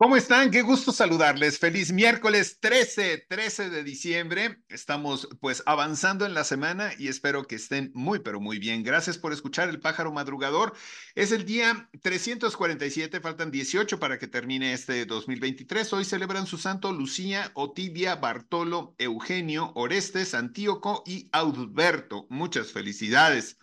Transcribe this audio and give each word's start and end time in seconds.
¿Cómo 0.00 0.14
están? 0.16 0.52
Qué 0.52 0.62
gusto 0.62 0.92
saludarles. 0.92 1.58
Feliz 1.58 1.90
miércoles 1.90 2.58
13, 2.60 3.26
13 3.28 3.68
de 3.68 3.82
diciembre. 3.82 4.62
Estamos 4.68 5.28
pues 5.40 5.64
avanzando 5.66 6.24
en 6.24 6.34
la 6.34 6.44
semana 6.44 6.92
y 6.96 7.08
espero 7.08 7.48
que 7.48 7.56
estén 7.56 7.90
muy, 7.94 8.20
pero 8.20 8.38
muy 8.38 8.60
bien. 8.60 8.84
Gracias 8.84 9.18
por 9.18 9.32
escuchar 9.32 9.68
el 9.68 9.80
pájaro 9.80 10.12
madrugador. 10.12 10.72
Es 11.16 11.32
el 11.32 11.44
día 11.44 11.90
347, 12.00 13.20
faltan 13.20 13.50
18 13.50 13.98
para 13.98 14.20
que 14.20 14.28
termine 14.28 14.72
este 14.72 15.04
2023. 15.04 15.92
Hoy 15.92 16.04
celebran 16.04 16.46
su 16.46 16.58
santo 16.58 16.92
Lucía, 16.92 17.50
Otibia, 17.54 18.14
Bartolo, 18.14 18.94
Eugenio, 18.98 19.72
Orestes, 19.74 20.32
Antíoco 20.32 21.02
y 21.06 21.28
Alberto. 21.32 22.28
Muchas 22.30 22.70
felicidades. 22.70 23.58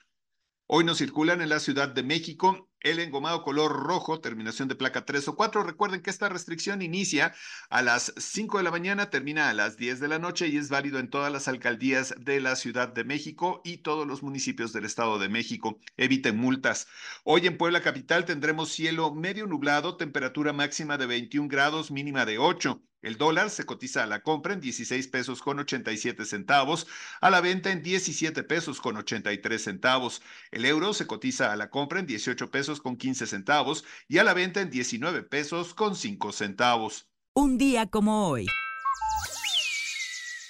Hoy 0.67 0.83
nos 0.83 0.97
circulan 0.97 1.41
en 1.41 1.47
la 1.47 1.61
Ciudad 1.61 1.87
de 1.87 2.03
México 2.03 2.67
el 2.85 2.99
engomado 2.99 3.41
color 3.41 3.71
rojo, 3.71 4.21
terminación 4.21 4.67
de 4.67 4.75
placa 4.75 5.05
3 5.05 5.27
o 5.29 5.35
4. 5.35 5.63
Recuerden 5.63 6.01
que 6.01 6.11
esta 6.11 6.29
restricción 6.29 6.83
inicia 6.83 7.33
a 7.69 7.81
las 7.81 8.13
5 8.15 8.59
de 8.59 8.63
la 8.63 8.69
mañana, 8.69 9.09
termina 9.09 9.49
a 9.49 9.53
las 9.53 9.75
10 9.75 9.99
de 9.99 10.07
la 10.07 10.19
noche 10.19 10.47
y 10.47 10.57
es 10.57 10.69
válido 10.69 10.99
en 10.99 11.09
todas 11.09 11.33
las 11.33 11.47
alcaldías 11.47 12.13
de 12.19 12.39
la 12.39 12.55
Ciudad 12.55 12.93
de 12.93 13.03
México 13.03 13.61
y 13.65 13.77
todos 13.77 14.05
los 14.05 14.21
municipios 14.21 14.71
del 14.71 14.85
Estado 14.85 15.17
de 15.17 15.29
México. 15.29 15.79
Eviten 15.97 16.37
multas. 16.37 16.87
Hoy 17.23 17.47
en 17.47 17.57
Puebla 17.57 17.81
Capital 17.81 18.23
tendremos 18.25 18.71
cielo 18.71 19.11
medio 19.11 19.47
nublado, 19.47 19.97
temperatura 19.97 20.53
máxima 20.53 20.99
de 20.99 21.07
21 21.07 21.49
grados, 21.49 21.89
mínima 21.89 22.23
de 22.23 22.37
8. 22.37 22.83
El 23.05 23.17
dólar 23.17 23.51
se 23.51 23.67
cotiza 23.67 24.01
a 24.01 24.07
la 24.07 24.23
compra 24.23 24.53
en 24.53 24.61
16 24.61 25.07
pesos 25.09 25.43
con 25.43 25.59
87 25.59 26.25
centavos, 26.25 26.87
a 27.21 27.29
la 27.29 27.39
venta 27.39 27.71
en 27.71 27.83
17 27.83 28.41
pesos 28.41 28.81
con 28.81 28.97
83 28.97 29.63
centavos. 29.63 30.23
El 30.49 30.65
euro 30.65 30.91
se 30.91 31.05
cotiza 31.05 31.53
a 31.53 31.55
la 31.55 31.69
compra 31.69 31.99
en 31.99 32.07
18 32.07 32.49
pesos 32.49 32.81
con 32.81 32.97
15 32.97 33.27
centavos 33.27 33.85
y 34.07 34.17
a 34.17 34.23
la 34.23 34.33
venta 34.33 34.59
en 34.59 34.71
19 34.71 35.21
pesos 35.21 35.75
con 35.75 35.95
5 35.95 36.31
centavos. 36.31 37.07
Un 37.35 37.59
día 37.59 37.85
como 37.85 38.27
hoy. 38.27 38.47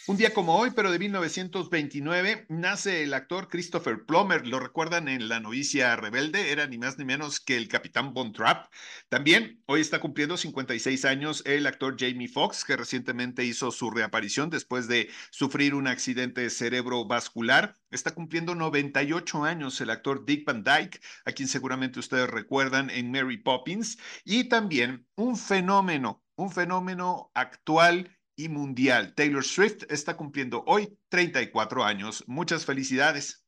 Un 0.08 0.18
día 0.18 0.36
como 0.36 0.56
hoy, 0.56 0.70
pero 0.70 0.92
de 0.92 1.00
1929, 1.00 2.46
nace 2.50 3.02
el 3.02 3.16
actor 3.16 3.48
Christopher 3.48 4.06
Plummer. 4.06 4.46
Lo 4.46 4.60
recuerdan 4.60 5.08
en 5.08 5.30
La 5.30 5.40
novicia 5.40 5.96
rebelde, 5.96 6.52
era 6.52 6.68
ni 6.68 6.78
más 6.78 7.00
ni 7.00 7.06
menos 7.06 7.40
que 7.40 7.58
el 7.58 7.68
capitán 7.68 8.14
Von 8.14 8.32
Trapp. 8.32 8.72
También 9.10 9.64
hoy 9.66 9.82
está 9.82 10.00
cumpliendo 10.00 10.38
56 10.38 11.06
años 11.06 11.42
el 11.48 11.66
actor 11.66 11.96
Jamie 11.98 12.28
Foxx, 12.28 12.66
que 12.66 12.78
recientemente 12.78 13.46
hizo 13.46 13.72
su 13.72 13.90
reaparición 13.90 14.52
después 14.52 14.88
de 14.88 15.10
sufrir 15.32 15.74
un 15.74 15.88
accidente 15.88 16.52
cerebrovascular. 16.52 17.74
Está 17.90 18.12
cumpliendo 18.14 18.54
98 18.54 19.44
años 19.44 19.82
el 19.82 19.90
actor 19.90 20.24
Dick 20.24 20.46
Van 20.46 20.64
Dyke, 20.64 21.02
a 21.26 21.32
quien 21.32 21.48
seguramente 21.48 21.98
ustedes 21.98 22.30
recuerdan 22.30 22.92
en 22.92 23.10
Mary 23.10 23.38
Poppins. 23.38 23.98
Y 24.24 24.50
también 24.50 25.08
un 25.16 25.36
fenómeno, 25.36 26.24
un 26.36 26.52
fenómeno 26.52 27.32
actual 27.34 28.16
y 28.36 28.50
mundial. 28.50 29.14
Taylor 29.16 29.44
Swift 29.44 29.84
está 29.90 30.16
cumpliendo 30.18 30.64
hoy 30.68 30.98
34 31.10 31.84
años. 31.84 32.24
Muchas 32.28 32.66
felicidades. 32.66 33.46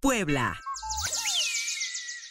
Puebla. 0.00 0.58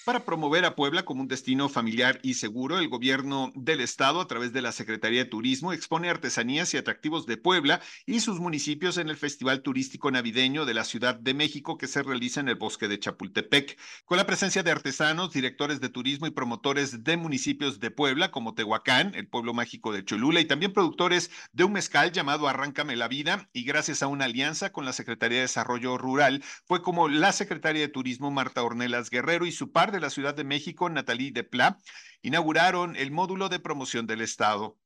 Para 0.06 0.24
promover 0.24 0.66
a 0.66 0.76
Puebla 0.76 1.04
como 1.04 1.22
un 1.22 1.28
destino 1.28 1.68
familiar 1.68 2.20
y 2.22 2.36
seguro, 2.36 2.78
el 2.78 2.90
gobierno 2.90 3.52
del 3.56 3.82
estado, 3.82 4.22
a 4.22 4.28
través 4.28 4.54
de 4.54 4.62
la 4.62 4.72
Secretaría 4.72 5.24
de 5.24 5.30
Turismo, 5.32 5.74
expone 5.74 6.12
artesanías 6.12 6.72
y 6.76 6.78
atractivos 6.78 7.26
de 7.26 7.38
Puebla 7.38 7.82
y 8.06 8.20
sus 8.20 8.40
municipios 8.40 9.00
en 9.00 9.10
el 9.10 9.18
Festival 9.18 9.64
Turístico 9.64 10.12
Navideño 10.12 10.66
de 10.66 10.76
la 10.76 10.84
Ciudad 10.84 11.16
de 11.16 11.34
México 11.34 11.80
que 11.80 11.88
se 11.88 12.04
realiza 12.04 12.40
en 12.40 12.50
el 12.50 12.56
bosque 12.56 12.88
de 12.88 13.00
Chapultepec, 13.00 13.80
con 14.06 14.20
la 14.20 14.28
presencia 14.28 14.62
de 14.62 14.70
artesanos, 14.70 15.34
directores 15.34 15.82
de 15.82 15.90
turismo 15.90 16.28
y 16.28 16.30
promotores 16.30 17.04
de 17.04 17.18
municipios 17.18 17.80
de 17.80 17.90
Puebla, 17.90 18.30
como 18.30 18.54
Tehuacán, 18.54 19.16
el 19.16 19.28
pueblo 19.28 19.56
mágico 19.56 19.92
de 19.92 20.06
Cholula, 20.06 20.40
y 20.40 20.46
también 20.46 20.72
productores 20.72 21.32
de 21.52 21.64
un 21.64 21.74
mezcal 21.74 22.12
llamado 22.12 22.48
Arráncame 22.48 22.96
la 22.96 23.08
Vida, 23.08 23.50
y 23.54 23.64
gracias 23.64 24.04
a 24.04 24.08
una 24.08 24.26
alianza 24.26 24.72
con 24.72 24.86
la 24.86 24.94
Secretaría 24.94 25.40
de 25.40 25.46
Desarrollo 25.46 25.98
Rural, 25.98 26.44
fue 26.64 26.84
como 26.84 27.10
la 27.10 27.32
Secretaria 27.32 27.82
de 27.82 27.88
Turismo 27.88 28.30
Marta 28.30 28.62
Ornelas 28.62 29.10
Guerrero 29.10 29.48
y 29.48 29.52
su 29.52 29.72
par 29.72 29.95
de 29.96 30.02
la 30.02 30.10
Ciudad 30.12 30.36
de 30.36 30.44
México, 30.44 30.90
Natalie 30.90 31.32
Depla, 31.32 31.80
inauguraron 32.22 32.96
el 32.96 33.12
módulo 33.12 33.50
de 33.50 33.60
promoción 33.60 34.06
del 34.06 34.22
Estado. 34.22 34.78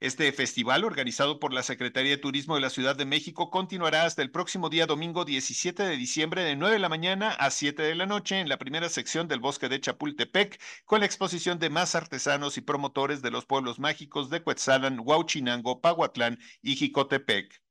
Este 0.00 0.30
festival, 0.32 0.84
organizado 0.84 1.38
por 1.38 1.52
la 1.52 1.62
Secretaría 1.62 2.10
de 2.10 2.18
Turismo 2.18 2.56
de 2.56 2.60
la 2.60 2.70
Ciudad 2.70 2.96
de 2.96 3.06
México, 3.06 3.48
continuará 3.50 4.04
hasta 4.04 4.22
el 4.22 4.30
próximo 4.30 4.68
día 4.68 4.86
domingo 4.86 5.24
17 5.24 5.82
de 5.82 5.96
diciembre 5.96 6.42
de 6.42 6.56
9 6.56 6.74
de 6.74 6.78
la 6.80 6.88
mañana 6.88 7.30
a 7.30 7.50
7 7.50 7.82
de 7.82 7.94
la 7.94 8.04
noche 8.04 8.40
en 8.40 8.48
la 8.48 8.58
primera 8.58 8.88
sección 8.88 9.28
del 9.28 9.40
bosque 9.40 9.68
de 9.68 9.80
Chapultepec, 9.80 10.60
con 10.84 11.00
la 11.00 11.06
exposición 11.06 11.58
de 11.58 11.70
más 11.70 11.94
artesanos 11.94 12.58
y 12.58 12.60
promotores 12.60 13.22
de 13.22 13.30
los 13.30 13.46
pueblos 13.46 13.78
mágicos 13.78 14.30
de 14.30 14.42
Cuetzalan, 14.42 15.00
Huauchinango, 15.00 15.80
Pahuatlán 15.80 16.38
y 16.60 16.76
Jicotepec. 16.76 17.63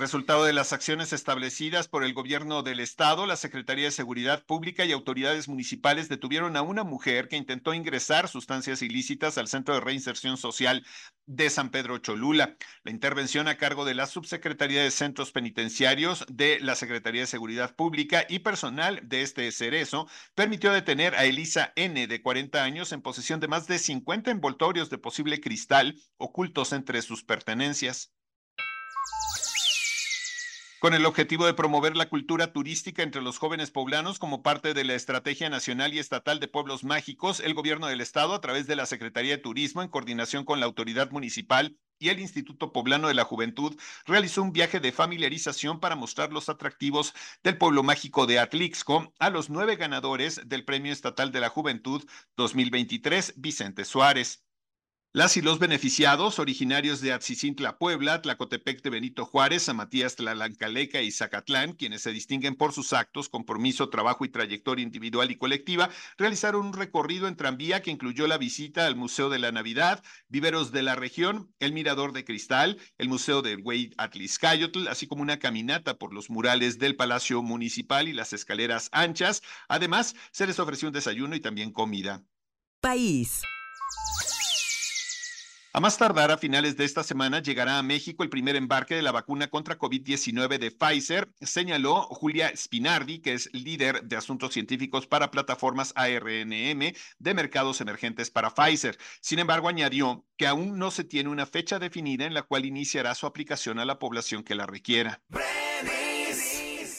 Resultado 0.00 0.46
de 0.46 0.54
las 0.54 0.72
acciones 0.72 1.12
establecidas 1.12 1.86
por 1.86 2.04
el 2.04 2.14
gobierno 2.14 2.62
del 2.62 2.80
estado, 2.80 3.26
la 3.26 3.36
Secretaría 3.36 3.84
de 3.84 3.90
Seguridad 3.90 4.46
Pública 4.46 4.86
y 4.86 4.92
autoridades 4.92 5.46
municipales 5.46 6.08
detuvieron 6.08 6.56
a 6.56 6.62
una 6.62 6.84
mujer 6.84 7.28
que 7.28 7.36
intentó 7.36 7.74
ingresar 7.74 8.26
sustancias 8.26 8.80
ilícitas 8.80 9.36
al 9.36 9.46
Centro 9.46 9.74
de 9.74 9.82
Reinserción 9.82 10.38
Social 10.38 10.86
de 11.26 11.50
San 11.50 11.68
Pedro 11.68 11.98
Cholula. 11.98 12.56
La 12.82 12.92
intervención 12.92 13.46
a 13.46 13.58
cargo 13.58 13.84
de 13.84 13.94
la 13.94 14.06
Subsecretaría 14.06 14.82
de 14.82 14.90
Centros 14.90 15.32
Penitenciarios 15.32 16.24
de 16.30 16.60
la 16.60 16.76
Secretaría 16.76 17.20
de 17.20 17.26
Seguridad 17.26 17.76
Pública 17.76 18.24
y 18.26 18.38
personal 18.38 19.00
de 19.02 19.20
este 19.20 19.52
cerezo 19.52 20.08
permitió 20.34 20.72
detener 20.72 21.14
a 21.14 21.26
Elisa 21.26 21.74
N, 21.76 22.06
de 22.06 22.22
40 22.22 22.64
años, 22.64 22.92
en 22.92 23.02
posesión 23.02 23.38
de 23.38 23.48
más 23.48 23.66
de 23.66 23.78
50 23.78 24.30
envoltorios 24.30 24.88
de 24.88 24.96
posible 24.96 25.42
cristal 25.42 26.00
ocultos 26.16 26.72
entre 26.72 27.02
sus 27.02 27.22
pertenencias 27.22 28.14
con 30.80 30.94
el 30.94 31.04
objetivo 31.04 31.44
de 31.44 31.52
promover 31.52 31.94
la 31.94 32.08
cultura 32.08 32.54
turística 32.54 33.02
entre 33.02 33.20
los 33.20 33.36
jóvenes 33.36 33.70
poblanos 33.70 34.18
como 34.18 34.42
parte 34.42 34.72
de 34.72 34.82
la 34.82 34.94
Estrategia 34.94 35.50
Nacional 35.50 35.92
y 35.92 35.98
Estatal 35.98 36.40
de 36.40 36.48
Pueblos 36.48 36.84
Mágicos, 36.84 37.40
el 37.40 37.52
Gobierno 37.52 37.86
del 37.86 38.00
Estado, 38.00 38.32
a 38.32 38.40
través 38.40 38.66
de 38.66 38.76
la 38.76 38.86
Secretaría 38.86 39.36
de 39.36 39.42
Turismo, 39.42 39.82
en 39.82 39.90
coordinación 39.90 40.46
con 40.46 40.58
la 40.58 40.64
Autoridad 40.64 41.10
Municipal 41.10 41.76
y 41.98 42.08
el 42.08 42.18
Instituto 42.18 42.72
Poblano 42.72 43.08
de 43.08 43.14
la 43.14 43.24
Juventud, 43.24 43.78
realizó 44.06 44.42
un 44.42 44.52
viaje 44.52 44.80
de 44.80 44.90
familiarización 44.90 45.80
para 45.80 45.96
mostrar 45.96 46.32
los 46.32 46.48
atractivos 46.48 47.12
del 47.42 47.58
pueblo 47.58 47.82
mágico 47.82 48.26
de 48.26 48.38
Atlixco 48.38 49.12
a 49.18 49.28
los 49.28 49.50
nueve 49.50 49.76
ganadores 49.76 50.48
del 50.48 50.64
Premio 50.64 50.94
Estatal 50.94 51.30
de 51.30 51.40
la 51.40 51.50
Juventud 51.50 52.08
2023, 52.38 53.34
Vicente 53.36 53.84
Suárez. 53.84 54.46
Las 55.12 55.36
y 55.36 55.42
los 55.42 55.58
beneficiados, 55.58 56.38
originarios 56.38 57.00
de 57.00 57.12
Atzicintla, 57.12 57.78
Puebla, 57.78 58.22
Tlacotepec 58.22 58.80
de 58.80 58.90
Benito 58.90 59.26
Juárez, 59.26 59.68
Matías 59.74 60.14
Tlalancaleca 60.14 61.02
y 61.02 61.10
Zacatlán, 61.10 61.72
quienes 61.72 62.02
se 62.02 62.12
distinguen 62.12 62.54
por 62.54 62.72
sus 62.72 62.92
actos, 62.92 63.28
compromiso, 63.28 63.88
trabajo 63.88 64.24
y 64.24 64.28
trayectoria 64.28 64.84
individual 64.84 65.32
y 65.32 65.36
colectiva, 65.36 65.90
realizaron 66.16 66.64
un 66.64 66.72
recorrido 66.74 67.26
en 67.26 67.34
tranvía 67.34 67.82
que 67.82 67.90
incluyó 67.90 68.28
la 68.28 68.38
visita 68.38 68.86
al 68.86 68.94
Museo 68.94 69.30
de 69.30 69.40
la 69.40 69.50
Navidad, 69.50 70.00
viveros 70.28 70.70
de 70.70 70.84
la 70.84 70.94
región, 70.94 71.52
el 71.58 71.72
Mirador 71.72 72.12
de 72.12 72.24
Cristal, 72.24 72.78
el 72.96 73.08
Museo 73.08 73.42
del 73.42 73.62
Güey 73.62 73.90
Atliscayotl, 73.98 74.86
así 74.86 75.08
como 75.08 75.22
una 75.22 75.40
caminata 75.40 75.98
por 75.98 76.14
los 76.14 76.30
murales 76.30 76.78
del 76.78 76.94
Palacio 76.94 77.42
Municipal 77.42 78.06
y 78.06 78.12
las 78.12 78.32
escaleras 78.32 78.88
anchas. 78.92 79.42
Además, 79.66 80.14
se 80.30 80.46
les 80.46 80.60
ofreció 80.60 80.86
un 80.86 80.94
desayuno 80.94 81.34
y 81.34 81.40
también 81.40 81.72
comida. 81.72 82.22
País. 82.80 83.42
A 85.72 85.78
más 85.78 85.96
tardar, 85.96 86.32
a 86.32 86.36
finales 86.36 86.76
de 86.76 86.84
esta 86.84 87.04
semana, 87.04 87.40
llegará 87.40 87.78
a 87.78 87.82
México 87.84 88.24
el 88.24 88.28
primer 88.28 88.56
embarque 88.56 88.96
de 88.96 89.02
la 89.02 89.12
vacuna 89.12 89.46
contra 89.46 89.78
COVID-19 89.78 90.58
de 90.58 90.72
Pfizer, 90.72 91.32
señaló 91.40 92.02
Julia 92.02 92.50
Spinardi, 92.56 93.20
que 93.20 93.34
es 93.34 93.48
líder 93.52 94.02
de 94.02 94.16
asuntos 94.16 94.52
científicos 94.52 95.06
para 95.06 95.30
plataformas 95.30 95.92
ARNM 95.94 96.92
de 97.20 97.34
mercados 97.34 97.80
emergentes 97.80 98.32
para 98.32 98.50
Pfizer. 98.50 98.98
Sin 99.20 99.38
embargo, 99.38 99.68
añadió 99.68 100.26
que 100.36 100.48
aún 100.48 100.76
no 100.76 100.90
se 100.90 101.04
tiene 101.04 101.28
una 101.28 101.46
fecha 101.46 101.78
definida 101.78 102.24
en 102.24 102.34
la 102.34 102.42
cual 102.42 102.64
iniciará 102.64 103.14
su 103.14 103.26
aplicación 103.26 103.78
a 103.78 103.84
la 103.84 104.00
población 104.00 104.42
que 104.42 104.56
la 104.56 104.66
requiera. 104.66 105.22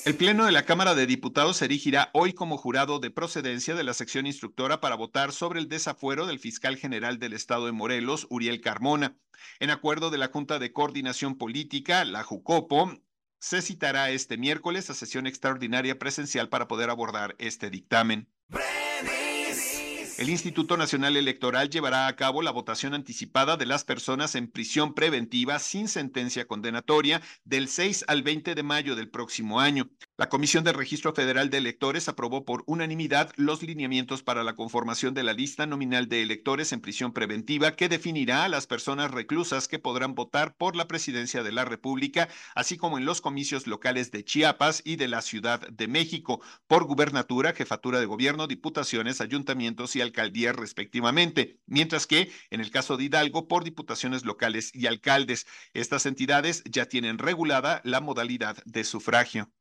El 0.04 0.16
Pleno 0.16 0.46
de 0.46 0.52
la 0.52 0.66
Cámara 0.66 0.96
de 0.96 1.06
Diputados 1.06 1.58
se 1.58 1.66
erigirá 1.66 2.10
hoy 2.14 2.34
como 2.34 2.58
jurado 2.58 3.00
de 3.00 3.12
procedencia 3.12 3.76
de 3.76 3.84
la 3.84 3.94
sección 3.94 4.26
instructora 4.26 4.82
para 4.82 4.96
votar 4.96 5.32
sobre 5.32 5.60
el 5.60 5.70
desafuero 5.70 6.26
del 6.26 6.40
fiscal 6.40 6.76
general 6.76 7.20
del 7.20 7.34
Estado 7.34 7.68
de 7.68 7.72
Morelos, 7.72 8.26
Uriel 8.32 8.62
Carmona. 8.62 9.16
En 9.60 9.70
acuerdo 9.70 10.10
de 10.10 10.18
la 10.18 10.30
Junta 10.30 10.58
de 10.58 10.74
Coordinación 10.74 11.38
Política, 11.38 12.04
la 12.04 12.24
JUCOPO, 12.24 13.00
se 13.40 13.62
citará 13.62 14.10
este 14.10 14.38
miércoles 14.38 14.90
a 14.90 14.96
sesión 14.96 15.28
extraordinaria 15.28 16.00
presencial 16.00 16.50
para 16.50 16.68
poder 16.68 16.90
abordar 16.90 17.36
este 17.38 17.70
dictamen. 17.70 18.28
El 20.22 20.30
Instituto 20.30 20.78
Nacional 20.78 21.18
Electoral 21.18 21.72
llevará 21.72 22.06
a 22.06 22.16
cabo 22.16 22.44
la 22.44 22.52
votación 22.52 22.94
anticipada 22.94 23.58
de 23.58 23.66
las 23.66 23.84
personas 23.84 24.36
en 24.36 24.52
prisión 24.52 24.94
preventiva 24.94 25.58
sin 25.58 25.88
sentencia 25.88 26.46
condenatoria 26.46 27.24
del 27.44 27.68
6 27.68 28.06
al 28.08 28.22
20 28.22 28.54
de 28.54 28.62
mayo 28.62 28.96
del 28.96 29.10
próximo 29.10 29.60
año. 29.60 29.90
La 30.18 30.30
Comisión 30.30 30.64
del 30.64 30.76
Registro 30.76 31.16
Federal 31.16 31.50
de 31.50 31.58
Electores 31.58 32.08
aprobó 32.08 32.46
por 32.46 32.64
unanimidad 32.68 33.32
los 33.36 33.64
lineamientos 33.64 34.22
para 34.22 34.44
la 34.44 34.56
conformación 34.56 35.16
de 35.16 35.24
la 35.24 35.34
lista 35.34 35.66
nominal 35.66 36.08
de 36.08 36.22
electores 36.22 36.72
en 36.72 36.82
prisión 36.82 37.14
preventiva 37.14 37.76
que 37.76 37.90
definirá 37.90 38.44
a 38.44 38.50
las 38.50 38.68
personas 38.68 39.10
reclusas 39.10 39.68
que 39.68 39.80
podrán 39.80 40.14
votar 40.14 40.56
por 40.56 40.76
la 40.76 40.88
presidencia 40.88 41.42
de 41.42 41.52
la 41.52 41.66
República, 41.66 42.30
así 42.54 42.78
como 42.78 43.00
en 43.00 43.06
los 43.06 43.22
comicios 43.22 43.66
locales 43.66 44.12
de 44.12 44.24
Chiapas 44.24 44.84
y 44.86 44.98
de 44.98 45.08
la 45.08 45.24
Ciudad 45.24 45.68
de 45.68 45.88
México, 45.88 46.44
por 46.68 46.84
gubernatura, 46.84 47.54
jefatura 47.54 48.00
de 48.00 48.06
gobierno, 48.06 48.46
diputaciones, 48.46 49.20
ayuntamientos 49.20 49.96
y 49.96 50.02
alcaldías 50.02 50.11
respectivamente, 50.56 51.60
mientras 51.66 52.08
que 52.08 52.32
en 52.50 52.62
el 52.62 52.72
caso 52.72 52.98
de 52.98 53.06
Hidalgo 53.06 53.48
por 53.48 53.64
diputaciones 53.64 54.26
locales 54.26 54.72
y 54.74 54.88
alcaldes. 54.88 55.46
Estas 55.74 56.06
entidades 56.06 56.64
ya 56.66 56.86
tienen 56.86 57.18
regulada 57.18 57.82
la 57.84 58.02
modalidad 58.02 58.58
de 58.66 58.84
sufragio. 58.84 59.52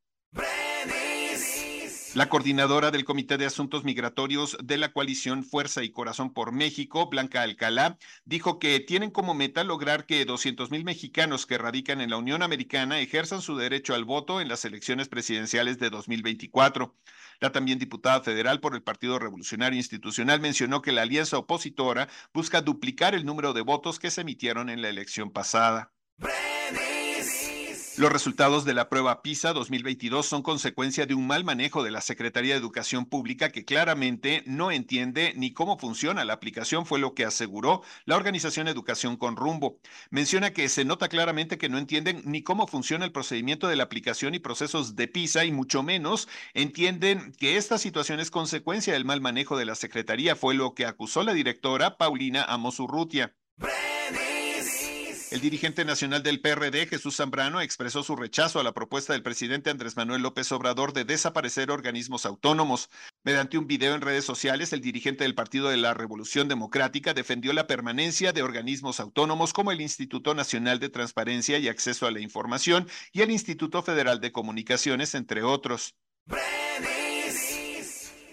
La 2.14 2.28
coordinadora 2.28 2.90
del 2.90 3.04
Comité 3.04 3.38
de 3.38 3.46
Asuntos 3.46 3.84
Migratorios 3.84 4.58
de 4.64 4.78
la 4.78 4.92
coalición 4.92 5.44
Fuerza 5.44 5.84
y 5.84 5.90
Corazón 5.90 6.32
por 6.32 6.50
México, 6.50 7.08
Blanca 7.08 7.42
Alcalá, 7.42 7.98
dijo 8.24 8.58
que 8.58 8.80
tienen 8.80 9.12
como 9.12 9.32
meta 9.32 9.62
lograr 9.62 10.06
que 10.06 10.24
200 10.24 10.72
mil 10.72 10.82
mexicanos 10.82 11.46
que 11.46 11.56
radican 11.56 12.00
en 12.00 12.10
la 12.10 12.16
Unión 12.16 12.42
Americana 12.42 12.98
ejerzan 12.98 13.42
su 13.42 13.56
derecho 13.56 13.94
al 13.94 14.04
voto 14.04 14.40
en 14.40 14.48
las 14.48 14.64
elecciones 14.64 15.08
presidenciales 15.08 15.78
de 15.78 15.88
2024. 15.88 16.96
La 17.38 17.52
también 17.52 17.78
diputada 17.78 18.20
federal 18.22 18.58
por 18.58 18.74
el 18.74 18.82
Partido 18.82 19.20
Revolucionario 19.20 19.76
Institucional 19.76 20.40
mencionó 20.40 20.82
que 20.82 20.90
la 20.90 21.02
alianza 21.02 21.38
opositora 21.38 22.08
busca 22.34 22.60
duplicar 22.60 23.14
el 23.14 23.24
número 23.24 23.52
de 23.52 23.60
votos 23.60 24.00
que 24.00 24.10
se 24.10 24.22
emitieron 24.22 24.68
en 24.68 24.82
la 24.82 24.88
elección 24.88 25.30
pasada. 25.30 25.92
Los 28.00 28.11
resultados 28.11 28.64
de 28.64 28.73
la 28.73 28.88
prueba 28.88 29.20
PISA 29.20 29.52
2022 29.52 30.25
son 30.25 30.41
consecuencia 30.41 31.05
de 31.05 31.12
un 31.12 31.26
mal 31.26 31.44
manejo 31.44 31.82
de 31.82 31.91
la 31.91 32.00
Secretaría 32.00 32.55
de 32.55 32.58
Educación 32.58 33.05
Pública 33.05 33.50
que 33.50 33.67
claramente 33.67 34.43
no 34.47 34.70
entiende 34.70 35.35
ni 35.37 35.52
cómo 35.52 35.76
funciona 35.76 36.25
la 36.25 36.32
aplicación, 36.32 36.87
fue 36.87 36.99
lo 36.99 37.12
que 37.12 37.26
aseguró 37.26 37.82
la 38.06 38.17
organización 38.17 38.69
Educación 38.69 39.19
con 39.19 39.37
Rumbo. 39.37 39.81
Menciona 40.08 40.55
que 40.55 40.70
se 40.70 40.87
nota 40.87 41.08
claramente 41.08 41.58
que 41.58 41.69
no 41.69 41.76
entienden 41.76 42.23
ni 42.25 42.43
cómo 42.43 42.67
funciona 42.67 43.05
el 43.05 43.12
procedimiento 43.12 43.69
de 43.69 43.76
la 43.76 43.82
aplicación 43.82 44.35
y 44.35 44.38
procesos 44.38 44.97
de 44.97 45.06
PISA 45.06 45.44
y 45.44 45.52
mucho 45.52 45.82
menos 45.82 46.26
entienden 46.55 47.35
que 47.38 47.58
esta 47.58 47.76
situación 47.76 48.19
es 48.19 48.31
consecuencia 48.31 48.94
del 48.94 49.05
mal 49.05 49.20
manejo 49.20 49.58
de 49.58 49.67
la 49.67 49.75
Secretaría, 49.75 50.37
fue 50.37 50.55
lo 50.55 50.73
que 50.75 50.87
acusó 50.87 51.23
la 51.23 51.35
directora 51.35 51.99
Paulina 51.99 52.44
Amosurrutia. 52.44 53.37
El 55.30 55.40
dirigente 55.40 55.84
nacional 55.84 56.24
del 56.24 56.40
PRD, 56.40 56.88
Jesús 56.88 57.14
Zambrano, 57.16 57.60
expresó 57.60 58.02
su 58.02 58.16
rechazo 58.16 58.58
a 58.58 58.64
la 58.64 58.72
propuesta 58.72 59.12
del 59.12 59.22
presidente 59.22 59.70
Andrés 59.70 59.96
Manuel 59.96 60.22
López 60.22 60.50
Obrador 60.50 60.92
de 60.92 61.04
desaparecer 61.04 61.70
organismos 61.70 62.26
autónomos. 62.26 62.90
Mediante 63.22 63.56
un 63.56 63.68
video 63.68 63.94
en 63.94 64.00
redes 64.00 64.24
sociales, 64.24 64.72
el 64.72 64.80
dirigente 64.80 65.22
del 65.22 65.36
Partido 65.36 65.68
de 65.68 65.76
la 65.76 65.94
Revolución 65.94 66.48
Democrática 66.48 67.14
defendió 67.14 67.52
la 67.52 67.68
permanencia 67.68 68.32
de 68.32 68.42
organismos 68.42 68.98
autónomos 68.98 69.52
como 69.52 69.70
el 69.70 69.80
Instituto 69.80 70.34
Nacional 70.34 70.80
de 70.80 70.88
Transparencia 70.88 71.58
y 71.58 71.68
Acceso 71.68 72.08
a 72.08 72.10
la 72.10 72.18
Información 72.18 72.88
y 73.12 73.20
el 73.20 73.30
Instituto 73.30 73.84
Federal 73.84 74.20
de 74.20 74.32
Comunicaciones, 74.32 75.14
entre 75.14 75.44
otros. 75.44 75.94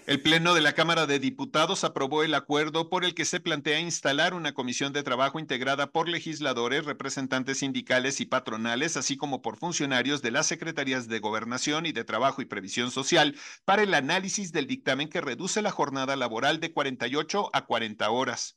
El 0.08 0.22
Pleno 0.22 0.54
de 0.54 0.62
la 0.62 0.72
Cámara 0.72 1.04
de 1.04 1.18
Diputados 1.18 1.84
aprobó 1.84 2.22
el 2.22 2.32
acuerdo 2.32 2.88
por 2.88 3.04
el 3.04 3.12
que 3.12 3.26
se 3.26 3.40
plantea 3.40 3.78
instalar 3.78 4.32
una 4.32 4.54
comisión 4.54 4.94
de 4.94 5.02
trabajo 5.02 5.38
integrada 5.38 5.92
por 5.92 6.08
legisladores, 6.08 6.86
representantes 6.86 7.58
sindicales 7.58 8.22
y 8.22 8.24
patronales, 8.24 8.96
así 8.96 9.18
como 9.18 9.42
por 9.42 9.58
funcionarios 9.58 10.22
de 10.22 10.30
las 10.30 10.46
Secretarías 10.46 11.08
de 11.08 11.18
Gobernación 11.18 11.84
y 11.84 11.92
de 11.92 12.04
Trabajo 12.04 12.40
y 12.40 12.46
Previsión 12.46 12.90
Social, 12.90 13.36
para 13.66 13.82
el 13.82 13.92
análisis 13.92 14.50
del 14.50 14.66
dictamen 14.66 15.10
que 15.10 15.20
reduce 15.20 15.60
la 15.60 15.72
jornada 15.72 16.16
laboral 16.16 16.58
de 16.58 16.72
48 16.72 17.50
a 17.52 17.66
40 17.66 18.08
horas. 18.08 18.56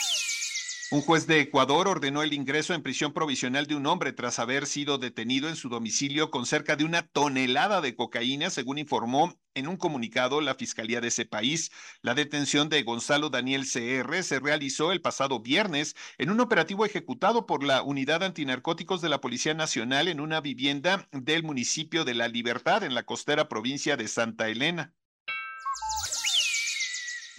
Un 0.93 0.99
juez 0.99 1.25
de 1.25 1.39
Ecuador 1.39 1.87
ordenó 1.87 2.21
el 2.21 2.33
ingreso 2.33 2.73
en 2.73 2.83
prisión 2.83 3.13
provisional 3.13 3.65
de 3.65 3.75
un 3.75 3.85
hombre 3.85 4.11
tras 4.11 4.39
haber 4.39 4.65
sido 4.65 4.97
detenido 4.97 5.47
en 5.47 5.55
su 5.55 5.69
domicilio 5.69 6.29
con 6.31 6.45
cerca 6.45 6.75
de 6.75 6.83
una 6.83 7.07
tonelada 7.07 7.79
de 7.79 7.95
cocaína, 7.95 8.49
según 8.49 8.77
informó 8.77 9.39
en 9.53 9.69
un 9.69 9.77
comunicado 9.77 10.41
la 10.41 10.53
Fiscalía 10.53 10.99
de 10.99 11.07
ese 11.07 11.25
país. 11.25 11.71
La 12.01 12.13
detención 12.13 12.67
de 12.67 12.83
Gonzalo 12.83 13.29
Daniel 13.29 13.61
CR 13.63 14.21
se 14.21 14.41
realizó 14.41 14.91
el 14.91 14.99
pasado 14.99 15.39
viernes 15.39 15.95
en 16.17 16.29
un 16.29 16.41
operativo 16.41 16.85
ejecutado 16.85 17.45
por 17.45 17.63
la 17.63 17.83
Unidad 17.83 18.21
Antinarcóticos 18.21 18.99
de 18.99 19.07
la 19.07 19.21
Policía 19.21 19.53
Nacional 19.53 20.09
en 20.09 20.19
una 20.19 20.41
vivienda 20.41 21.07
del 21.13 21.43
municipio 21.43 22.03
de 22.03 22.15
La 22.15 22.27
Libertad 22.27 22.83
en 22.83 22.95
la 22.95 23.03
costera 23.03 23.47
provincia 23.47 23.95
de 23.95 24.09
Santa 24.09 24.49
Elena. 24.49 24.93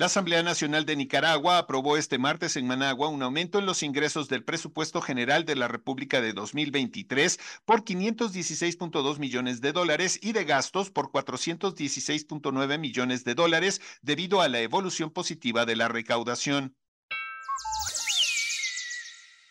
La 0.03 0.07
Asamblea 0.07 0.43
Nacional 0.43 0.85
de 0.85 0.97
Nicaragua 0.97 1.59
aprobó 1.59 1.97
este 1.97 2.19
martes 2.19 2.57
en 2.57 2.67
Managua 2.67 3.07
un 3.07 3.23
aumento 3.23 3.61
en 3.61 3.67
los 3.67 3.85
ingresos 3.85 4.29
del 4.29 4.43
presupuesto 4.43 5.01
general 5.01 5.45
de 5.45 5.55
la 5.55 5.69
República 5.69 6.21
de 6.21 6.33
2023 6.33 7.39
por 7.65 7.85
516.2 7.85 9.21
millones 9.21 9.61
de 9.61 9.71
dólares 9.71 10.19
y 10.21 10.33
de 10.33 10.45
gastos 10.45 10.91
por 10.91 11.13
416.9 11.13 12.79
millones 12.81 13.23
de 13.23 13.37
dólares 13.37 13.81
debido 14.03 14.41
a 14.41 14.49
la 14.49 14.59
evolución 14.59 15.11
positiva 15.11 15.67
de 15.67 15.77
la 15.77 15.87
recaudación. 15.87 16.75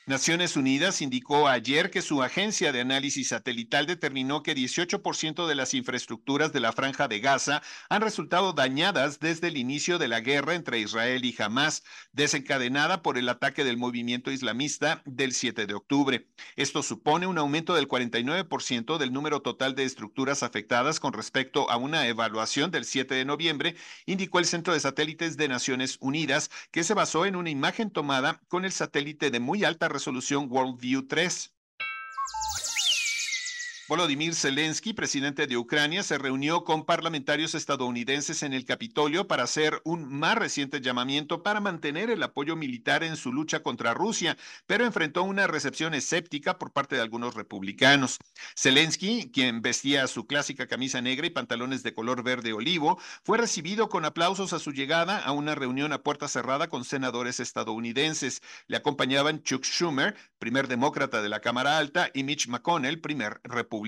Naciones 0.07 0.55
Unidas 0.55 0.99
indicó 1.03 1.47
ayer 1.47 1.91
que 1.91 2.01
su 2.01 2.23
agencia 2.23 2.71
de 2.71 2.81
análisis 2.81 3.27
satelital 3.27 3.85
determinó 3.85 4.41
que 4.41 4.55
18% 4.55 5.45
de 5.45 5.53
las 5.53 5.75
infraestructuras 5.75 6.51
de 6.51 6.59
la 6.59 6.73
franja 6.73 7.07
de 7.07 7.19
Gaza 7.19 7.61
han 7.87 8.01
resultado 8.01 8.53
dañadas 8.53 9.19
desde 9.19 9.49
el 9.49 9.57
inicio 9.57 9.99
de 9.99 10.07
la 10.07 10.21
guerra 10.21 10.55
entre 10.55 10.79
Israel 10.79 11.23
y 11.23 11.35
Hamas, 11.37 11.83
desencadenada 12.13 13.03
por 13.03 13.19
el 13.19 13.29
ataque 13.29 13.63
del 13.63 13.77
movimiento 13.77 14.31
islamista 14.31 15.03
del 15.05 15.33
7 15.33 15.67
de 15.67 15.73
octubre. 15.75 16.27
Esto 16.55 16.81
supone 16.81 17.27
un 17.27 17.37
aumento 17.37 17.75
del 17.75 17.87
49% 17.87 18.97
del 18.97 19.13
número 19.13 19.43
total 19.43 19.75
de 19.75 19.83
estructuras 19.83 20.41
afectadas 20.41 20.99
con 20.99 21.13
respecto 21.13 21.69
a 21.69 21.77
una 21.77 22.07
evaluación 22.07 22.71
del 22.71 22.85
7 22.85 23.13
de 23.13 23.25
noviembre, 23.25 23.75
indicó 24.07 24.39
el 24.39 24.45
Centro 24.45 24.73
de 24.73 24.79
Satélites 24.79 25.37
de 25.37 25.47
Naciones 25.47 25.97
Unidas, 25.99 26.49
que 26.71 26.83
se 26.83 26.95
basó 26.95 27.27
en 27.27 27.35
una 27.35 27.51
imagen 27.51 27.91
tomada 27.91 28.41
con 28.47 28.65
el 28.65 28.71
satélite 28.71 29.29
de 29.29 29.39
muy 29.39 29.63
alta 29.63 29.90
resolución 29.91 30.47
Worldview 30.49 31.07
3. 31.07 31.53
Volodymyr 33.91 34.33
Zelensky, 34.33 34.93
presidente 34.93 35.47
de 35.47 35.57
Ucrania, 35.57 36.01
se 36.01 36.17
reunió 36.17 36.63
con 36.63 36.85
parlamentarios 36.85 37.55
estadounidenses 37.55 38.41
en 38.41 38.53
el 38.53 38.63
Capitolio 38.63 39.27
para 39.27 39.43
hacer 39.43 39.81
un 39.83 40.07
más 40.07 40.37
reciente 40.37 40.79
llamamiento 40.79 41.43
para 41.43 41.59
mantener 41.59 42.09
el 42.09 42.23
apoyo 42.23 42.55
militar 42.55 43.03
en 43.03 43.17
su 43.17 43.33
lucha 43.33 43.63
contra 43.63 43.93
Rusia, 43.93 44.37
pero 44.65 44.85
enfrentó 44.85 45.23
una 45.23 45.45
recepción 45.45 45.93
escéptica 45.93 46.57
por 46.57 46.71
parte 46.71 46.95
de 46.95 47.01
algunos 47.01 47.35
republicanos. 47.35 48.17
Zelensky, 48.57 49.29
quien 49.29 49.61
vestía 49.61 50.07
su 50.07 50.25
clásica 50.25 50.67
camisa 50.67 51.01
negra 51.01 51.27
y 51.27 51.31
pantalones 51.31 51.83
de 51.83 51.93
color 51.93 52.23
verde 52.23 52.53
olivo, 52.53 52.97
fue 53.25 53.39
recibido 53.39 53.89
con 53.89 54.05
aplausos 54.05 54.53
a 54.53 54.59
su 54.59 54.71
llegada 54.71 55.19
a 55.19 55.33
una 55.33 55.53
reunión 55.53 55.91
a 55.91 56.01
puerta 56.01 56.29
cerrada 56.29 56.69
con 56.69 56.85
senadores 56.85 57.41
estadounidenses. 57.41 58.41
Le 58.67 58.77
acompañaban 58.77 59.43
Chuck 59.43 59.65
Schumer, 59.65 60.15
primer 60.39 60.69
demócrata 60.69 61.21
de 61.21 61.27
la 61.27 61.41
Cámara 61.41 61.77
Alta, 61.77 62.09
y 62.13 62.23
Mitch 62.23 62.47
McConnell, 62.47 63.01
primer 63.01 63.41
republicano. 63.43 63.80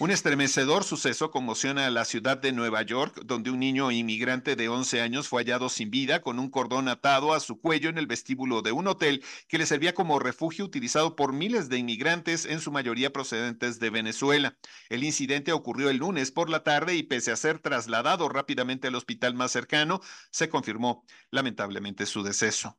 Un 0.00 0.12
estremecedor 0.12 0.84
suceso 0.84 1.32
conmociona 1.32 1.86
a 1.86 1.90
la 1.90 2.04
ciudad 2.04 2.38
de 2.38 2.52
Nueva 2.52 2.82
York, 2.82 3.20
donde 3.24 3.50
un 3.50 3.58
niño 3.58 3.90
inmigrante 3.90 4.54
de 4.54 4.68
11 4.68 5.00
años 5.00 5.26
fue 5.26 5.42
hallado 5.42 5.68
sin 5.68 5.90
vida 5.90 6.22
con 6.22 6.38
un 6.38 6.50
cordón 6.50 6.86
atado 6.86 7.34
a 7.34 7.40
su 7.40 7.60
cuello 7.60 7.90
en 7.90 7.98
el 7.98 8.06
vestíbulo 8.06 8.62
de 8.62 8.70
un 8.70 8.86
hotel 8.86 9.24
que 9.48 9.58
le 9.58 9.66
servía 9.66 9.94
como 9.94 10.20
refugio 10.20 10.64
utilizado 10.64 11.16
por 11.16 11.32
miles 11.32 11.68
de 11.68 11.78
inmigrantes, 11.78 12.44
en 12.44 12.60
su 12.60 12.70
mayoría 12.70 13.12
procedentes 13.12 13.80
de 13.80 13.90
Venezuela. 13.90 14.56
El 14.88 15.02
incidente 15.02 15.50
ocurrió 15.50 15.90
el 15.90 15.96
lunes 15.96 16.30
por 16.30 16.48
la 16.48 16.62
tarde 16.62 16.94
y 16.94 17.02
pese 17.02 17.32
a 17.32 17.36
ser 17.36 17.58
trasladado 17.58 18.28
rápidamente 18.28 18.86
al 18.86 18.94
hospital 18.94 19.34
más 19.34 19.50
cercano, 19.50 20.00
se 20.30 20.48
confirmó 20.48 21.04
lamentablemente 21.32 22.06
su 22.06 22.22
deceso. 22.22 22.78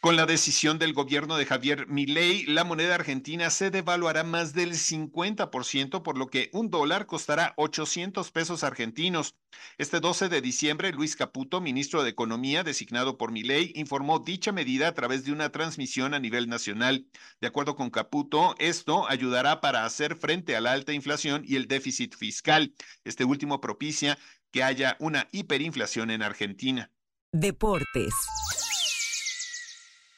Con 0.00 0.16
la 0.16 0.24
decisión 0.24 0.78
del 0.78 0.94
gobierno 0.94 1.36
de 1.36 1.44
Javier 1.44 1.86
Milei, 1.86 2.46
la 2.46 2.64
moneda 2.64 2.94
argentina 2.94 3.50
se 3.50 3.70
devaluará 3.70 4.24
más 4.24 4.54
del 4.54 4.72
50%, 4.72 6.02
por 6.02 6.16
lo 6.16 6.28
que 6.28 6.48
un 6.54 6.70
dólar 6.70 7.04
costará 7.04 7.52
800 7.58 8.30
pesos 8.30 8.64
argentinos. 8.64 9.36
Este 9.76 10.00
12 10.00 10.30
de 10.30 10.40
diciembre, 10.40 10.92
Luis 10.92 11.16
Caputo, 11.16 11.60
ministro 11.60 12.02
de 12.02 12.08
Economía 12.08 12.64
designado 12.64 13.18
por 13.18 13.30
Milei, 13.30 13.72
informó 13.76 14.20
dicha 14.20 14.52
medida 14.52 14.88
a 14.88 14.94
través 14.94 15.26
de 15.26 15.32
una 15.32 15.52
transmisión 15.52 16.14
a 16.14 16.18
nivel 16.18 16.48
nacional. 16.48 17.06
De 17.42 17.48
acuerdo 17.48 17.76
con 17.76 17.90
Caputo, 17.90 18.54
esto 18.58 19.06
ayudará 19.06 19.60
para 19.60 19.84
hacer 19.84 20.16
frente 20.16 20.56
a 20.56 20.62
la 20.62 20.72
alta 20.72 20.94
inflación 20.94 21.42
y 21.44 21.56
el 21.56 21.68
déficit 21.68 22.16
fiscal. 22.16 22.72
Este 23.04 23.26
último 23.26 23.60
propicia 23.60 24.18
que 24.50 24.62
haya 24.62 24.96
una 24.98 25.28
hiperinflación 25.30 26.10
en 26.10 26.22
Argentina. 26.22 26.90
Deportes. 27.32 28.14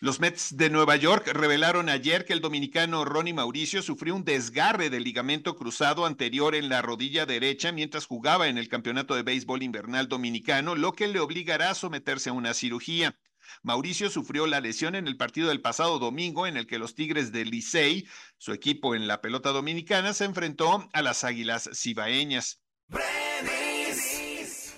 Los 0.03 0.19
Mets 0.19 0.57
de 0.57 0.69
Nueva 0.69 0.97
York 0.97 1.29
revelaron 1.33 1.89
ayer 1.89 2.25
que 2.25 2.33
el 2.33 2.41
dominicano 2.41 3.05
Ronnie 3.05 3.35
Mauricio 3.35 3.83
sufrió 3.83 4.17
un 4.17 4.25
desgarre 4.25 4.91
del 4.91 5.05
ligamento 5.05 5.55
cruzado 5.55 6.07
anterior 6.07 6.57
en 6.57 6.69
la 6.69 6.83
rodilla 6.83 7.25
derecha 7.25 7.71
mientras 7.71 8.07
jugaba 8.07 8.49
en 8.49 8.59
el 8.59 8.69
Campeonato 8.69 9.15
de 9.15 9.23
Béisbol 9.23 9.63
Invernal 9.63 10.09
Dominicano, 10.09 10.75
lo 10.75 10.91
que 10.91 11.07
le 11.07 11.21
obligará 11.21 11.71
a 11.71 11.77
someterse 11.77 12.31
a 12.31 12.33
una 12.33 12.53
cirugía. 12.53 13.17
Mauricio 13.63 14.11
sufrió 14.11 14.49
la 14.49 14.61
lesión 14.61 14.97
en 14.97 15.07
el 15.07 15.17
partido 15.17 15.51
del 15.51 15.61
pasado 15.61 16.01
domingo 16.01 16.49
en 16.49 16.57
el 16.57 16.67
que 16.67 16.81
los 16.81 16.97
Tigres 16.97 17.31
de 17.31 17.45
Licey, 17.45 18.09
su 18.39 18.53
equipo 18.53 18.97
en 18.97 19.07
la 19.07 19.21
pelota 19.21 19.51
dominicana, 19.51 20.15
se 20.15 20.25
enfrentó 20.25 20.89
a 20.93 21.03
las 21.03 21.23
Águilas 21.23 21.71
Cibaeñas. 21.75 22.61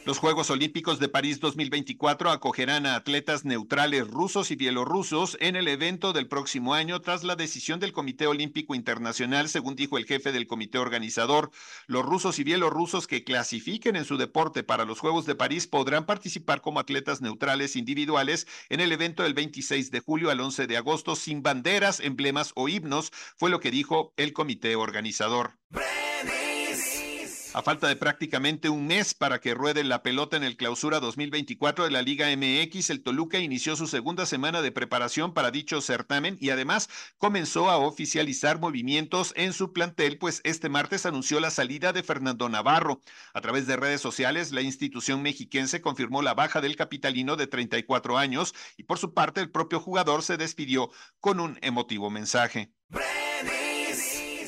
Los 0.07 0.19
Juegos 0.19 0.51
Olímpicos 0.51 0.99
de 0.99 1.09
París 1.09 1.41
2024 1.41 2.31
acogerán 2.31 2.85
a 2.85 2.95
atletas 2.95 3.47
neutrales 3.47 4.07
rusos 4.07 4.51
y 4.51 4.55
bielorrusos 4.55 5.39
en 5.41 5.57
el 5.57 5.67
evento 5.67 6.13
del 6.13 6.29
próximo 6.29 6.75
año 6.75 7.01
tras 7.01 7.25
la 7.25 7.37
decisión 7.37 7.81
del 7.81 7.95
Comité 7.95 8.27
Olímpico 8.27 8.75
Internacional, 8.75 9.49
según 9.49 9.77
dijo 9.77 9.97
el 9.97 10.05
jefe 10.05 10.31
del 10.31 10.47
comité 10.47 10.77
organizador. 10.77 11.53
Los 11.87 12.05
rusos 12.05 12.39
y 12.39 12.45
bielorrusos 12.45 13.07
que 13.07 13.25
clasifiquen 13.25 13.97
en 13.97 14.05
su 14.05 14.19
deporte 14.19 14.63
para 14.63 14.85
los 14.85 15.01
Juegos 15.01 15.25
de 15.25 15.37
París 15.37 15.67
podrán 15.67 16.05
participar 16.05 16.61
como 16.61 16.81
atletas 16.81 17.23
neutrales 17.23 17.75
individuales 17.75 18.47
en 18.69 18.81
el 18.81 18.93
evento 18.93 19.23
del 19.23 19.33
26 19.33 19.91
de 19.91 20.01
julio 20.01 20.31
al 20.31 20.41
11 20.41 20.67
de 20.67 20.77
agosto 20.77 21.17
sin 21.17 21.43
banderas, 21.43 22.01
emblemas 22.01 22.53
o 22.57 22.69
himnos, 22.69 23.11
fue 23.39 23.49
lo 23.49 23.59
que 23.59 23.71
dijo 23.71 24.13
el 24.19 24.35
comité 24.35 24.77
organizador. 24.77 25.55
A 27.55 27.63
falta 27.63 27.87
de 27.87 27.95
prácticamente 27.95 28.69
un 28.69 28.89
mes 28.89 29.15
para 29.15 29.41
que 29.41 29.55
ruede 29.55 29.85
la 29.85 30.03
pelota 30.03 30.37
en 30.37 30.43
el 30.43 30.57
clausura 30.57 30.99
2024 30.99 31.85
de 31.85 31.93
la 31.93 32.03
Liga 32.03 32.27
MX, 32.37 32.91
el 32.91 33.05
Toluca 33.05 33.39
inició 33.39 33.77
su 33.77 33.87
segunda 33.87 34.27
semana 34.27 34.61
de 34.61 34.73
preparación 34.73 35.33
para 35.33 35.53
dicho 35.53 35.81
certamen 35.81 36.37
y 36.41 36.51
además 36.51 36.89
comenzó 37.17 37.71
a 37.71 37.77
oficializar 37.77 38.59
movimientos 38.59 39.33
en 39.37 39.53
su 39.53 39.73
plantel, 39.73 40.19
pues 40.19 40.41
este 40.43 40.69
martes 40.69 41.07
anunció 41.07 41.39
la 41.39 41.53
salida 41.53 41.93
de 41.93 42.03
Fernando 42.03 42.49
Navarro. 42.49 43.01
A 43.35 43.41
través 43.41 43.69
de 43.69 43.77
redes 43.77 44.01
sociales, 44.01 44.51
la 44.51 44.63
institución 44.63 45.23
mexiquense 45.23 45.81
confirmó 45.81 46.23
la 46.23 46.35
baja 46.35 46.61
del 46.61 46.75
capitalino 46.75 47.37
de 47.37 47.47
34 47.47 48.19
años 48.19 48.53
y 48.77 48.83
por 48.83 48.99
su 48.99 49.15
parte 49.15 49.41
el 49.41 49.53
propio 49.53 49.79
jugador 49.79 50.25
se 50.25 50.37
despidió 50.37 50.91
con 51.21 51.39
un 51.39 51.57
emotivo 51.63 52.11
mensaje. 52.11 52.73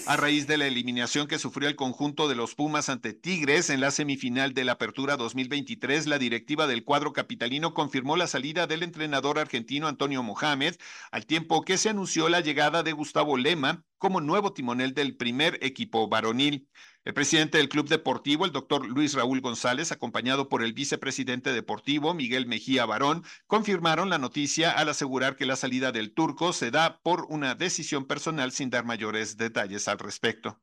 A 0.09 0.17
raíz 0.17 0.47
de 0.47 0.57
la 0.57 0.69
eliminación 0.69 1.27
que 1.27 1.37
sufrió 1.37 1.69
el 1.69 1.75
conjunto 1.75 2.29
de 2.29 2.37
los 2.37 2.55
Pumas 2.55 2.89
ante 2.89 3.13
Tigres 3.13 3.71
en 3.71 3.81
la 3.81 3.91
semifinal 3.91 4.55
de 4.55 4.63
la 4.63 4.73
Apertura 4.73 5.17
2023, 5.17 6.07
la 6.07 6.21
directiva 6.21 6.69
del 6.69 6.85
cuadro 6.85 7.13
capitalino 7.13 7.75
confirmó 7.75 8.17
la 8.17 8.29
salida 8.29 8.69
del 8.69 8.85
entrenador 8.85 9.41
argentino 9.41 9.89
Antonio 9.89 10.23
Mohamed, 10.23 10.77
al 11.11 11.27
tiempo 11.27 11.63
que 11.63 11.77
se 11.77 11.89
anunció 11.89 12.29
la 12.29 12.39
llegada 12.39 12.85
de 12.85 12.93
Gustavo 12.93 13.37
Lema 13.37 13.85
como 13.99 14.21
nuevo 14.21 14.53
timonel 14.53 14.95
del 14.95 15.17
primer 15.17 15.59
equipo 15.61 16.09
varonil. 16.09 16.69
El 17.07 17.15
presidente 17.15 17.59
del 17.59 17.69
club 17.69 17.89
deportivo, 17.89 18.45
el 18.45 18.51
doctor 18.51 18.85
Luis 18.85 19.15
Raúl 19.15 19.41
González, 19.41 19.93
acompañado 19.93 20.49
por 20.49 20.65
el 20.65 20.73
vicepresidente 20.73 21.53
deportivo, 21.53 22.15
Miguel 22.15 22.47
Mejía 22.47 22.85
Barón, 22.85 23.23
confirmaron 23.47 24.11
la 24.11 24.19
noticia 24.19 24.73
al 24.73 24.89
asegurar 24.89 25.37
que 25.37 25.47
la 25.47 25.55
salida 25.55 25.93
del 25.93 26.13
turco 26.13 26.53
se 26.53 26.73
da 26.73 26.99
por 27.05 27.27
una 27.29 27.55
decisión 27.55 28.07
personal 28.07 28.51
sin 28.51 28.71
dar 28.71 28.85
mayores 28.85 29.37
detalles 29.37 29.87
al 29.87 30.01
respecto. 30.01 30.59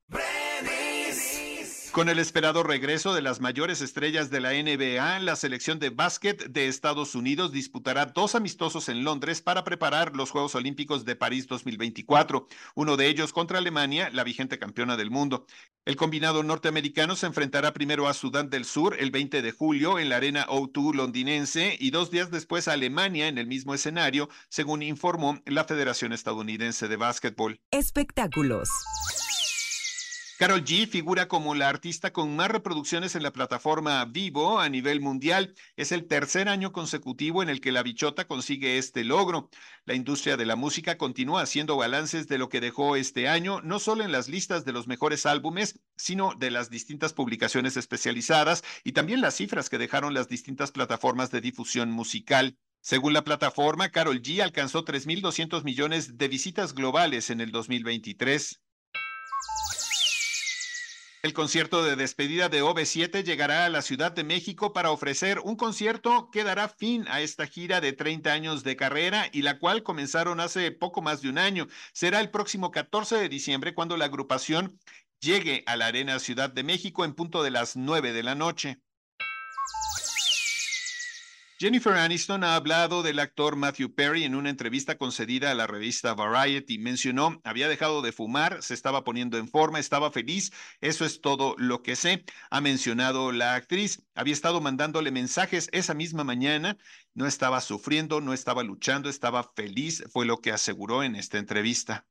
Con 1.93 2.09
el 2.09 2.17
esperado 2.17 2.63
regreso 2.63 3.13
de 3.13 3.21
las 3.21 3.39
mayores 3.39 3.79
estrellas 3.79 4.31
de 4.31 4.39
la 4.39 4.49
NBA, 4.51 5.19
la 5.19 5.35
selección 5.35 5.77
de 5.77 5.91
básquet 5.91 6.43
de 6.47 6.67
Estados 6.67 7.13
Unidos 7.13 7.51
disputará 7.51 8.07
dos 8.07 8.33
amistosos 8.33 8.89
en 8.89 9.03
Londres 9.03 9.43
para 9.43 9.63
preparar 9.63 10.15
los 10.15 10.31
Juegos 10.31 10.55
Olímpicos 10.55 11.05
de 11.05 11.15
París 11.15 11.45
2024, 11.45 12.47
uno 12.73 12.97
de 12.97 13.09
ellos 13.09 13.31
contra 13.31 13.59
Alemania, 13.59 14.09
la 14.11 14.23
vigente 14.23 14.57
campeona 14.57 14.97
del 14.97 15.11
mundo. 15.11 15.45
El 15.85 15.95
combinado 15.95 16.41
norteamericano 16.41 17.15
se 17.15 17.27
enfrentará 17.27 17.73
primero 17.73 18.07
a 18.07 18.15
Sudán 18.15 18.49
del 18.49 18.65
Sur 18.65 18.95
el 18.99 19.11
20 19.11 19.43
de 19.43 19.51
julio 19.51 19.99
en 19.99 20.09
la 20.09 20.15
arena 20.15 20.47
O2 20.47 20.95
londinense 20.95 21.77
y 21.79 21.91
dos 21.91 22.09
días 22.09 22.31
después 22.31 22.67
a 22.67 22.73
Alemania 22.73 23.27
en 23.27 23.37
el 23.37 23.45
mismo 23.45 23.75
escenario, 23.75 24.29
según 24.49 24.81
informó 24.81 25.43
la 25.45 25.63
Federación 25.65 26.11
Estadounidense 26.11 26.87
de 26.87 26.95
Básquetbol. 26.95 27.59
Espectáculos. 27.69 28.67
Carol 30.43 30.65
G 30.65 30.89
figura 30.89 31.29
como 31.29 31.55
la 31.55 31.69
artista 31.69 32.11
con 32.11 32.35
más 32.35 32.51
reproducciones 32.51 33.15
en 33.15 33.23
la 33.23 33.31
plataforma 33.31 34.03
Vivo 34.03 34.59
a 34.59 34.67
nivel 34.67 34.99
mundial. 34.99 35.55
Es 35.77 35.93
el 35.93 36.05
tercer 36.05 36.49
año 36.49 36.73
consecutivo 36.73 37.41
en 37.41 37.47
el 37.47 37.61
que 37.61 37.71
la 37.71 37.81
bichota 37.81 38.27
consigue 38.27 38.77
este 38.77 39.05
logro. 39.05 39.49
La 39.85 39.93
industria 39.93 40.35
de 40.35 40.45
la 40.45 40.57
música 40.57 40.97
continúa 40.97 41.43
haciendo 41.43 41.77
balances 41.77 42.27
de 42.27 42.37
lo 42.37 42.49
que 42.49 42.59
dejó 42.59 42.97
este 42.97 43.29
año, 43.29 43.61
no 43.61 43.79
solo 43.79 44.03
en 44.03 44.11
las 44.11 44.27
listas 44.27 44.65
de 44.65 44.73
los 44.73 44.85
mejores 44.85 45.25
álbumes, 45.25 45.79
sino 45.95 46.33
de 46.37 46.51
las 46.51 46.69
distintas 46.69 47.13
publicaciones 47.13 47.77
especializadas 47.77 48.65
y 48.83 48.91
también 48.91 49.21
las 49.21 49.35
cifras 49.35 49.69
que 49.69 49.77
dejaron 49.77 50.13
las 50.13 50.27
distintas 50.27 50.73
plataformas 50.73 51.31
de 51.31 51.39
difusión 51.39 51.89
musical. 51.89 52.57
Según 52.81 53.13
la 53.13 53.23
plataforma, 53.23 53.91
Carol 53.91 54.21
G 54.21 54.41
alcanzó 54.41 54.83
3.200 54.83 55.63
millones 55.63 56.17
de 56.17 56.27
visitas 56.27 56.75
globales 56.75 57.29
en 57.29 57.39
el 57.39 57.53
2023. 57.53 58.59
El 61.23 61.31
concierto 61.31 61.85
de 61.85 61.95
despedida 61.95 62.49
de 62.49 62.61
OV7 62.61 63.23
llegará 63.23 63.63
a 63.63 63.69
la 63.69 63.81
Ciudad 63.81 64.11
de 64.11 64.25
México 64.25 64.73
para 64.73 64.91
ofrecer 64.91 65.39
un 65.39 65.55
concierto 65.55 66.29
que 66.29 66.43
dará 66.43 66.67
fin 66.67 67.05
a 67.07 67.21
esta 67.21 67.47
gira 67.47 67.79
de 67.79 67.93
30 67.93 68.33
años 68.33 68.65
de 68.65 68.75
carrera 68.75 69.29
y 69.31 69.41
la 69.41 69.57
cual 69.57 69.83
comenzaron 69.83 70.41
hace 70.41 70.73
poco 70.73 71.01
más 71.01 71.21
de 71.21 71.29
un 71.29 71.37
año. 71.37 71.67
Será 71.93 72.19
el 72.19 72.29
próximo 72.29 72.71
14 72.71 73.15
de 73.15 73.29
diciembre 73.29 73.73
cuando 73.73 73.95
la 73.95 74.03
agrupación 74.03 74.77
llegue 75.21 75.63
a 75.65 75.77
la 75.77 75.85
Arena 75.85 76.19
Ciudad 76.19 76.49
de 76.49 76.63
México 76.63 77.05
en 77.05 77.13
punto 77.13 77.41
de 77.41 77.51
las 77.51 77.77
9 77.77 78.11
de 78.11 78.23
la 78.23 78.35
noche. 78.35 78.81
Jennifer 81.63 81.93
Aniston 81.93 82.43
ha 82.43 82.57
hablado 82.57 83.03
del 83.03 83.19
actor 83.19 83.55
Matthew 83.55 83.95
Perry 83.95 84.25
en 84.25 84.35
una 84.35 84.49
entrevista 84.49 84.97
concedida 84.97 85.49
a 85.49 85.55
la 85.55 85.65
revista 85.65 86.13
Variety. 86.13 86.77
Mencionó, 86.77 87.39
había 87.45 87.69
dejado 87.69 88.01
de 88.01 88.11
fumar, 88.11 88.61
se 88.61 88.73
estaba 88.73 89.05
poniendo 89.05 89.37
en 89.37 89.47
forma, 89.47 89.79
estaba 89.79 90.11
feliz, 90.11 90.51
eso 90.81 91.05
es 91.05 91.21
todo 91.21 91.55
lo 91.57 91.81
que 91.81 91.95
sé. 91.95 92.25
Ha 92.49 92.59
mencionado 92.59 93.31
la 93.31 93.55
actriz, 93.55 94.03
había 94.13 94.33
estado 94.33 94.59
mandándole 94.59 95.11
mensajes 95.11 95.69
esa 95.71 95.93
misma 95.93 96.25
mañana, 96.25 96.77
no 97.13 97.27
estaba 97.27 97.61
sufriendo, 97.61 98.19
no 98.19 98.33
estaba 98.33 98.61
luchando, 98.63 99.07
estaba 99.07 99.49
feliz, 99.55 100.03
fue 100.11 100.25
lo 100.25 100.41
que 100.41 100.51
aseguró 100.51 101.01
en 101.01 101.15
esta 101.15 101.37
entrevista. 101.37 102.05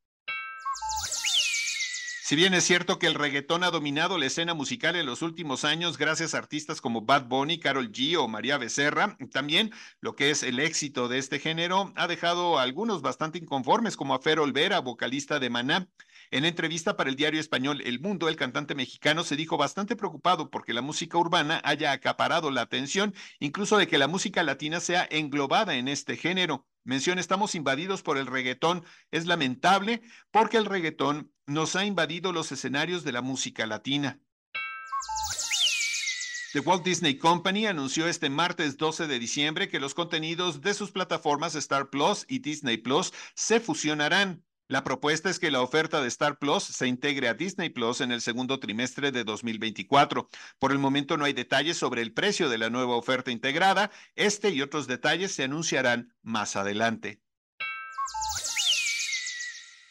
Si 2.32 2.36
bien 2.36 2.54
es 2.54 2.64
cierto 2.64 2.98
que 2.98 3.06
el 3.06 3.14
reggaetón 3.14 3.62
ha 3.62 3.70
dominado 3.70 4.16
la 4.16 4.24
escena 4.24 4.54
musical 4.54 4.96
en 4.96 5.04
los 5.04 5.20
últimos 5.20 5.66
años 5.66 5.98
gracias 5.98 6.34
a 6.34 6.38
artistas 6.38 6.80
como 6.80 7.02
Bad 7.02 7.26
Bunny, 7.26 7.60
Carol 7.60 7.92
G 7.92 8.16
o 8.16 8.26
María 8.26 8.56
Becerra, 8.56 9.18
también 9.30 9.70
lo 10.00 10.16
que 10.16 10.30
es 10.30 10.42
el 10.42 10.58
éxito 10.58 11.08
de 11.08 11.18
este 11.18 11.40
género 11.40 11.92
ha 11.94 12.06
dejado 12.06 12.58
a 12.58 12.62
algunos 12.62 13.02
bastante 13.02 13.36
inconformes 13.36 13.98
como 13.98 14.14
a 14.14 14.22
Fer 14.22 14.40
Olvera, 14.40 14.80
vocalista 14.80 15.40
de 15.40 15.50
Maná. 15.50 15.90
En 16.30 16.46
entrevista 16.46 16.96
para 16.96 17.10
el 17.10 17.16
diario 17.16 17.38
español 17.38 17.82
El 17.84 18.00
Mundo, 18.00 18.30
el 18.30 18.36
cantante 18.36 18.74
mexicano 18.74 19.24
se 19.24 19.36
dijo 19.36 19.58
bastante 19.58 19.94
preocupado 19.94 20.48
porque 20.48 20.72
la 20.72 20.80
música 20.80 21.18
urbana 21.18 21.60
haya 21.64 21.92
acaparado 21.92 22.50
la 22.50 22.62
atención, 22.62 23.14
incluso 23.40 23.76
de 23.76 23.86
que 23.86 23.98
la 23.98 24.08
música 24.08 24.42
latina 24.42 24.80
sea 24.80 25.06
englobada 25.10 25.74
en 25.74 25.86
este 25.86 26.16
género. 26.16 26.66
Menciona, 26.84 27.20
estamos 27.20 27.54
invadidos 27.54 28.02
por 28.02 28.18
el 28.18 28.26
reggaetón. 28.26 28.84
Es 29.10 29.26
lamentable 29.26 30.02
porque 30.30 30.56
el 30.56 30.66
reggaetón 30.66 31.32
nos 31.46 31.76
ha 31.76 31.84
invadido 31.84 32.32
los 32.32 32.50
escenarios 32.50 33.04
de 33.04 33.12
la 33.12 33.22
música 33.22 33.66
latina. 33.66 34.20
The 36.52 36.60
Walt 36.60 36.84
Disney 36.84 37.16
Company 37.16 37.66
anunció 37.66 38.06
este 38.06 38.28
martes 38.28 38.76
12 38.76 39.06
de 39.06 39.18
diciembre 39.18 39.68
que 39.70 39.80
los 39.80 39.94
contenidos 39.94 40.60
de 40.60 40.74
sus 40.74 40.90
plataformas 40.90 41.54
Star 41.54 41.88
Plus 41.88 42.26
y 42.28 42.40
Disney 42.40 42.76
Plus 42.76 43.12
se 43.34 43.58
fusionarán. 43.58 44.44
La 44.72 44.84
propuesta 44.84 45.28
es 45.28 45.38
que 45.38 45.50
la 45.50 45.60
oferta 45.60 46.00
de 46.00 46.08
Star 46.08 46.38
Plus 46.38 46.62
se 46.62 46.86
integre 46.86 47.28
a 47.28 47.34
Disney 47.34 47.68
Plus 47.68 48.00
en 48.00 48.10
el 48.10 48.22
segundo 48.22 48.58
trimestre 48.58 49.12
de 49.12 49.22
2024. 49.22 50.30
Por 50.58 50.72
el 50.72 50.78
momento 50.78 51.18
no 51.18 51.26
hay 51.26 51.34
detalles 51.34 51.76
sobre 51.76 52.00
el 52.00 52.14
precio 52.14 52.48
de 52.48 52.56
la 52.56 52.70
nueva 52.70 52.96
oferta 52.96 53.30
integrada. 53.30 53.90
Este 54.16 54.48
y 54.48 54.62
otros 54.62 54.86
detalles 54.86 55.32
se 55.32 55.44
anunciarán 55.44 56.14
más 56.22 56.56
adelante. 56.56 57.20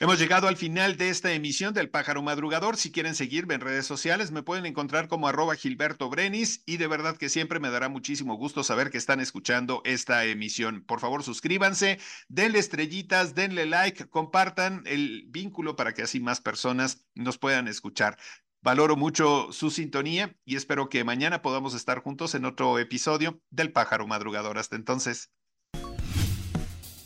Hemos 0.01 0.17
llegado 0.17 0.47
al 0.47 0.57
final 0.57 0.97
de 0.97 1.09
esta 1.09 1.31
emisión 1.31 1.75
del 1.75 1.91
Pájaro 1.91 2.23
Madrugador. 2.23 2.75
Si 2.75 2.91
quieren 2.91 3.13
seguirme 3.13 3.53
en 3.53 3.61
redes 3.61 3.85
sociales, 3.85 4.31
me 4.31 4.41
pueden 4.41 4.65
encontrar 4.65 5.07
como 5.07 5.27
arroba 5.27 5.53
Gilberto 5.55 6.09
Brenis 6.09 6.63
y 6.65 6.77
de 6.77 6.87
verdad 6.87 7.17
que 7.17 7.29
siempre 7.29 7.59
me 7.59 7.69
dará 7.69 7.87
muchísimo 7.87 8.33
gusto 8.33 8.63
saber 8.63 8.89
que 8.89 8.97
están 8.97 9.19
escuchando 9.19 9.83
esta 9.85 10.25
emisión. 10.25 10.83
Por 10.85 11.01
favor, 11.01 11.21
suscríbanse, 11.21 11.99
denle 12.29 12.57
estrellitas, 12.57 13.35
denle 13.35 13.67
like, 13.67 14.09
compartan 14.09 14.81
el 14.87 15.25
vínculo 15.27 15.75
para 15.75 15.93
que 15.93 16.01
así 16.01 16.19
más 16.19 16.41
personas 16.41 17.05
nos 17.13 17.37
puedan 17.37 17.67
escuchar. 17.67 18.17
Valoro 18.63 18.95
mucho 18.95 19.51
su 19.51 19.69
sintonía 19.69 20.35
y 20.45 20.55
espero 20.55 20.89
que 20.89 21.03
mañana 21.03 21.43
podamos 21.43 21.75
estar 21.75 21.99
juntos 21.99 22.33
en 22.33 22.45
otro 22.45 22.79
episodio 22.79 23.39
del 23.51 23.71
Pájaro 23.71 24.07
Madrugador. 24.07 24.57
Hasta 24.57 24.77
entonces. 24.77 25.29